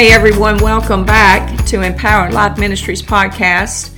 [0.00, 3.94] Hey everyone, welcome back to Empowered Life Ministries podcast.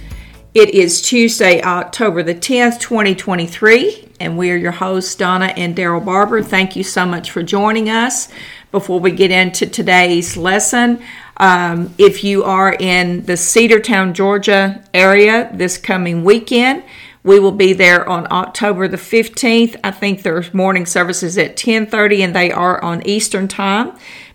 [0.53, 6.05] It is Tuesday, October the 10th, 2023, and we are your hosts, Donna and Daryl
[6.05, 6.43] Barber.
[6.43, 8.29] Thank you so much for joining us.
[8.73, 11.01] Before we get into today's lesson,
[11.37, 16.83] um, if you are in the Cedartown, Georgia area this coming weekend,
[17.23, 19.79] we will be there on October the 15th.
[19.85, 23.93] I think there's morning services at 10:30 and they are on Eastern Time.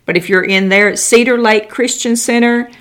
[0.07, 2.71] But if you're in there at Cedar Lake Christian Center,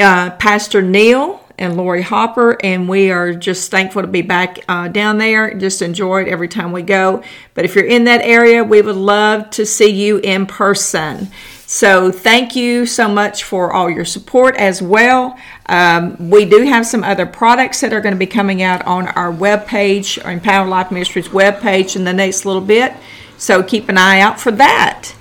[0.00, 4.88] uh, Pastor Neil and Lori Hopper, and we are just thankful to be back uh,
[4.88, 5.54] down there.
[5.54, 7.22] Just enjoy it every time we go.
[7.54, 11.28] But if you're in that area, we would love to see you in person.
[11.66, 15.38] So thank you so much for all your support as well.
[15.66, 19.06] Um, we do have some other products that are going to be coming out on
[19.06, 22.92] our webpage, our Empower Life Ministries webpage in the next little bit.
[23.38, 25.14] So keep an eye out for that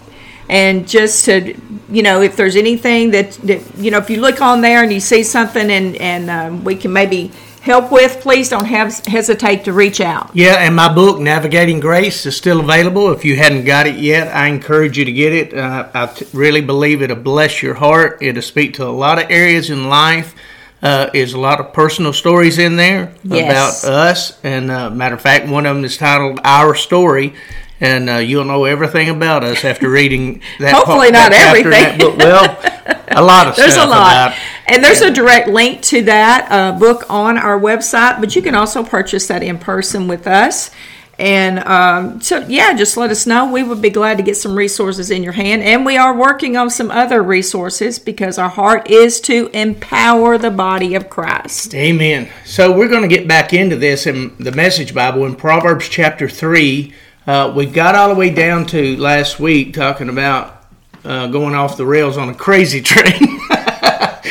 [0.49, 1.55] and just to
[1.89, 4.91] you know if there's anything that, that you know if you look on there and
[4.91, 9.63] you see something and and um, we can maybe help with please don't have, hesitate
[9.65, 10.31] to reach out.
[10.33, 13.11] Yeah and my book navigating grace is still available.
[13.11, 15.53] If you hadn't got it yet i encourage you to get it.
[15.53, 18.17] Uh, I t- really believe it'll bless your heart.
[18.21, 20.35] It'll speak to a lot of areas in life
[20.81, 23.83] uh, is a lot of personal stories in there yes.
[23.83, 27.33] about us and uh, matter of fact one of them is titled our story
[27.81, 30.73] and uh, you'll know everything about us after reading that.
[30.73, 31.97] Hopefully, not everything.
[31.97, 32.17] Book.
[32.17, 32.59] Well,
[33.07, 34.35] a lot of there's a lot,
[34.67, 38.19] and there's a direct link to that uh, book on our website.
[38.19, 40.71] But you can also purchase that in person with us.
[41.19, 43.51] And um, so, yeah, just let us know.
[43.51, 45.61] We would be glad to get some resources in your hand.
[45.63, 50.49] And we are working on some other resources because our heart is to empower the
[50.49, 51.75] body of Christ.
[51.75, 52.29] Amen.
[52.45, 56.27] So, we're going to get back into this in the Message Bible in Proverbs chapter
[56.27, 56.93] 3
[57.29, 60.65] uh, we got all the way down to last week talking about
[61.05, 63.39] uh, going off the rails on a crazy train.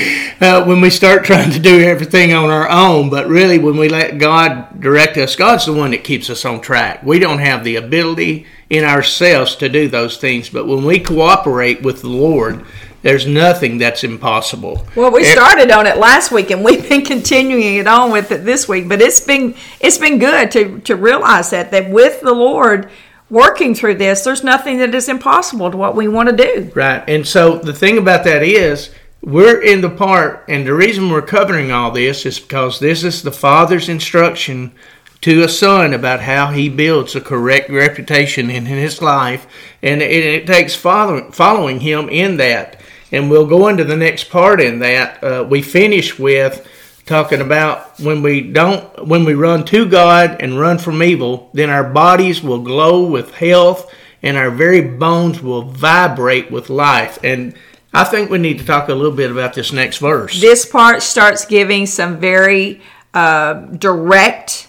[0.41, 3.89] uh, when we start trying to do everything on our own, but really when we
[3.89, 7.03] let God direct us, God's the one that keeps us on track.
[7.03, 11.83] We don't have the ability in ourselves to do those things, but when we cooperate
[11.83, 12.65] with the Lord,
[13.03, 14.87] there's nothing that's impossible.
[14.97, 18.45] Well, we started on it last week, and we've been continuing it on with it
[18.45, 18.89] this week.
[18.89, 22.91] But it's been it's been good to to realize that that with the Lord
[23.31, 26.73] working through this, there's nothing that is impossible to what we want to do.
[26.75, 28.91] Right, and so the thing about that is.
[29.21, 33.23] We're in the part, and the reason we're covering all this is because this is
[33.23, 34.73] the Father's instruction
[35.23, 39.47] to a son about how he builds a correct reputation in his life,
[39.83, 42.81] and it, takes following him in that
[43.13, 45.23] and we'll go into the next part in that.
[45.23, 46.67] Uh, we finish with
[47.07, 51.71] talking about when we don't, when we run to God and run from evil, then
[51.71, 53.93] our bodies will glow with health
[54.23, 57.19] and our very bones will vibrate with life.
[57.23, 57.55] And
[57.93, 60.41] I think we need to talk a little bit about this next verse.
[60.41, 62.83] This part starts giving some very
[63.15, 64.69] uh, direct,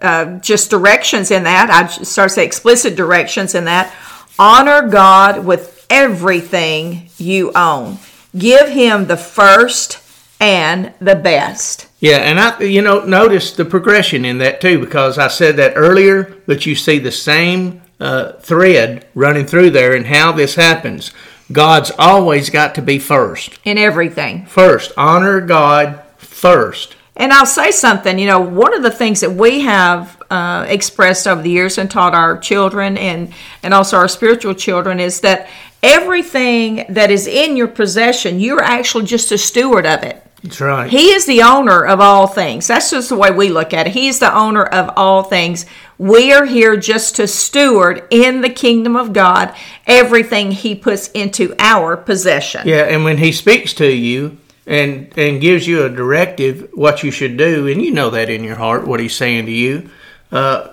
[0.00, 1.70] uh, just directions in that.
[1.70, 3.94] I start to say explicit directions in that.
[4.38, 7.98] Honor God with everything you own.
[8.36, 10.00] Give him the first
[10.40, 11.88] and the best.
[12.00, 15.74] Yeah, and I, you know, notice the progression in that too, because I said that
[15.76, 21.12] earlier, but you see the same uh, thread running through there and how this happens.
[21.52, 23.58] God's always got to be first.
[23.64, 24.46] In everything.
[24.46, 24.92] First.
[24.96, 26.96] Honor God first.
[27.16, 31.28] And I'll say something, you know, one of the things that we have uh, expressed
[31.28, 33.32] over the years and taught our children and,
[33.62, 35.48] and also our spiritual children is that
[35.80, 40.20] everything that is in your possession, you're actually just a steward of it.
[40.42, 40.90] That's right.
[40.90, 42.66] He is the owner of all things.
[42.66, 43.92] That's just the way we look at it.
[43.94, 45.66] He's the owner of all things.
[45.98, 49.54] We are here just to steward in the kingdom of God
[49.86, 52.66] everything He puts into our possession.
[52.66, 57.10] Yeah, and when He speaks to you and and gives you a directive what you
[57.10, 59.90] should do, and you know that in your heart what He's saying to you,
[60.32, 60.68] uh,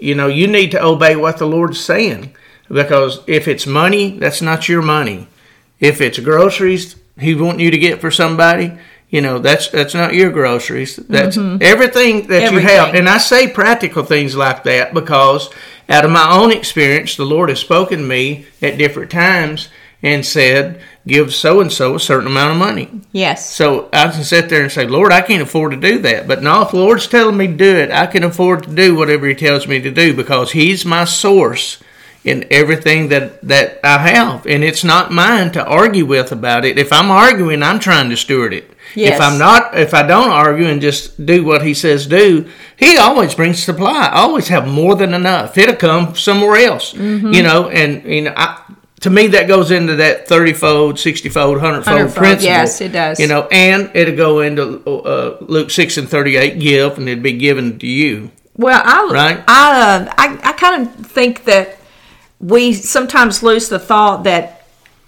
[0.00, 2.34] you know you need to obey what the Lord's saying
[2.68, 5.26] because if it's money, that's not your money.
[5.80, 8.78] If it's groceries he want you to get for somebody,
[9.10, 10.96] you know that's that's not your groceries.
[10.96, 11.58] That's mm-hmm.
[11.60, 12.68] everything that everything.
[12.68, 12.94] you have.
[12.94, 15.50] And I say practical things like that because
[15.88, 19.68] out of my own experience, the Lord has spoken to me at different times
[20.00, 23.52] and said, "Give so and so a certain amount of money." Yes.
[23.52, 26.44] So I can sit there and say, "Lord, I can't afford to do that." But
[26.44, 29.26] now, if the Lord's telling me to do it, I can afford to do whatever
[29.26, 31.82] He tells me to do because He's my source
[32.22, 36.78] in everything that that I have, and it's not mine to argue with about it.
[36.78, 38.70] If I'm arguing, I'm trying to steward it.
[38.94, 39.14] Yes.
[39.14, 42.96] If I'm not, if I don't argue and just do what he says do, he
[42.98, 44.08] always brings supply.
[44.12, 45.56] I always have more than enough.
[45.56, 47.32] It'll come somewhere else, mm-hmm.
[47.32, 47.68] you know.
[47.68, 48.62] And you know, I,
[49.00, 52.92] to me that goes into that 30 fold 60 fold 100 fold principle yes, it
[52.92, 53.18] does.
[53.18, 57.32] you know and it'll go into uh, luke 6 and 38 give and it'd be
[57.32, 59.44] given to you Well, I Right?
[59.48, 61.78] I, uh, I I kind of think that
[62.40, 64.59] we sometimes lose the thought that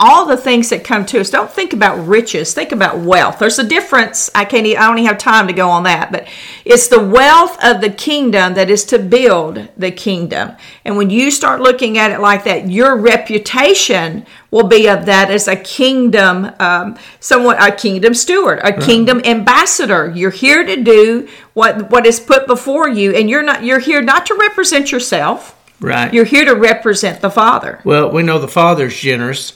[0.02, 1.30] all the things that come to us.
[1.30, 2.52] Don't think about riches.
[2.52, 3.38] Think about wealth.
[3.38, 4.28] There's a difference.
[4.34, 6.26] I can't i don't even have time to go on that but
[6.64, 10.56] it's the wealth of the kingdom that is to build the kingdom.
[10.84, 15.30] And when you start looking at it like that your reputation will be of that
[15.30, 20.12] as a kingdom um, someone a kingdom steward a kingdom ambassador.
[20.14, 24.02] You're here to do what what is put before you and you're not you're here
[24.02, 25.56] not to represent yourself.
[25.80, 26.12] Right.
[26.12, 27.80] You're here to represent the father.
[27.84, 29.52] Well we know the father's generous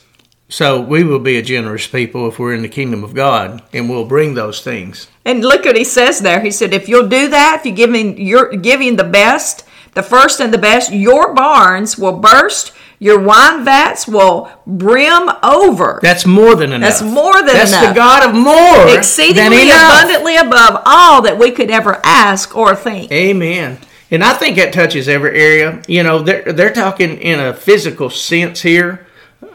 [0.49, 3.89] so we will be a generous people if we're in the kingdom of god and
[3.91, 6.41] we'll bring those things And look what he says there.
[6.41, 9.65] He said, if you'll do that, if you give him you're giving the best,
[9.95, 15.99] the first and the best, your barns will burst, your wine vats will brim over.
[16.01, 17.83] that's more than enough That's more than that's enough.
[17.83, 22.77] That's the god of more Exceedingly abundantly above all that we could ever ask or
[22.77, 23.11] think.
[23.11, 23.79] Amen.
[24.11, 25.83] And I think that touches every area.
[25.89, 29.05] You know, they're they're talking in a physical sense here.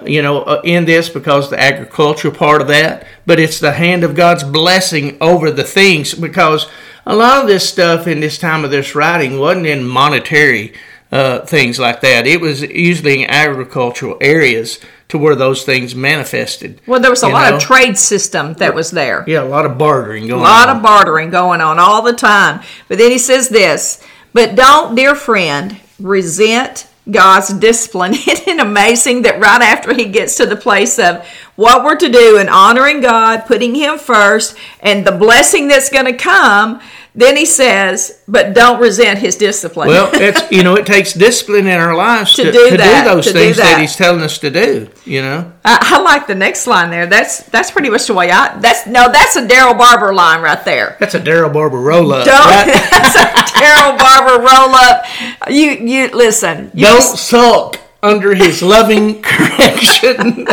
[0.05, 4.03] You know, uh, in this because the agricultural part of that, but it's the hand
[4.03, 6.67] of God's blessing over the things because
[7.05, 10.73] a lot of this stuff in this time of this writing wasn't in monetary
[11.11, 12.25] uh, things like that.
[12.25, 14.79] It was usually in agricultural areas
[15.09, 16.79] to where those things manifested.
[16.87, 17.57] Well, there was a lot know?
[17.57, 19.25] of trade system that was there.
[19.27, 20.47] Yeah, a lot of bartering going on.
[20.47, 20.77] A lot on.
[20.77, 22.61] of bartering going on all the time.
[22.87, 24.01] But then he says this,
[24.31, 28.13] but don't, dear friend, resent God's discipline.
[28.27, 31.25] Isn't it amazing that right after he gets to the place of
[31.55, 36.05] what we're to do and honoring God, putting him first, and the blessing that's going
[36.05, 36.81] to come,
[37.13, 39.89] then he says, but don't resent his discipline.
[39.89, 43.03] Well, it's you know it takes discipline in our lives To to, do to that,
[43.03, 43.63] do those to do things that.
[43.63, 43.81] that.
[43.81, 44.89] He's telling us to do.
[45.05, 47.07] You know, I, I like the next line there.
[47.07, 48.57] That's that's pretty much the way I.
[48.59, 50.95] That's no, that's a Daryl Barber line right there.
[50.99, 52.25] that's a Daryl Barber roll up.
[52.25, 52.39] Don't.
[52.39, 52.65] Right?
[52.91, 55.05] that's a Daryl Barber roll up.
[55.49, 56.71] You you listen.
[56.73, 60.47] You Don't just, sulk under his loving correction.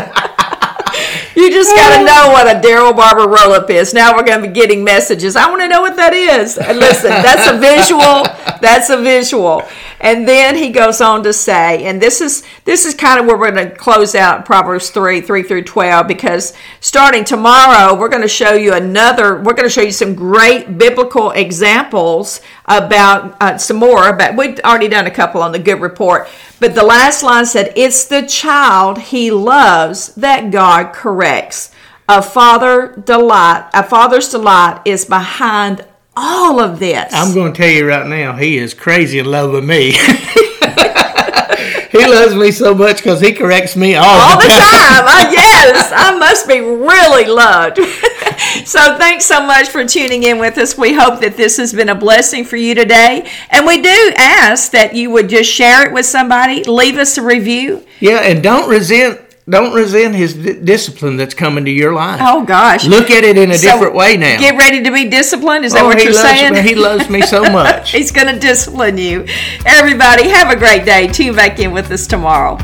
[1.39, 2.05] You just got to oh.
[2.05, 3.95] know what a Daryl Barber roll up is.
[3.95, 5.37] Now we're going to be getting messages.
[5.37, 6.59] I want to know what that is.
[6.59, 8.25] And listen, that's a visual.
[8.61, 9.63] That's a visual.
[10.01, 13.37] And then he goes on to say, and this is this is kind of where
[13.37, 18.23] we're going to close out Proverbs three three through twelve because starting tomorrow we're going
[18.23, 19.37] to show you another.
[19.37, 24.61] We're going to show you some great biblical examples about uh, some more but We've
[24.61, 26.29] already done a couple on the Good Report,
[26.61, 31.73] but the last line said, "It's the child he loves that God corrects."
[32.11, 35.85] A father delight, a father's delight is behind
[36.19, 37.13] all of this.
[37.15, 39.93] I'm going to tell you right now, he is crazy in love with me.
[41.93, 45.05] he loves me so much because he corrects me all, all the the time.
[45.05, 47.77] Uh, yes, I must be really loved.
[48.67, 50.77] so thanks so much for tuning in with us.
[50.77, 53.31] We hope that this has been a blessing for you today.
[53.51, 57.23] And we do ask that you would just share it with somebody, leave us a
[57.23, 57.87] review.
[58.01, 62.21] Yeah, and don't resent don't resent his di- discipline that's coming to your life.
[62.23, 62.85] Oh gosh.
[62.87, 64.39] Look at it in a So, different way now.
[64.39, 65.65] Get ready to be disciplined.
[65.65, 66.53] Is that Oh, what you're saying?
[66.55, 67.93] Me, he loves me so much.
[67.93, 69.25] He's going to discipline you.
[69.65, 71.07] Everybody, have a great day.
[71.09, 72.57] Tune back in with us tomorrow.